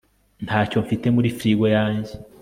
ntacyo 0.45 0.77
mfite 0.85 1.07
muri 1.15 1.29
frigo 1.37 1.65
yanjye 1.75 2.13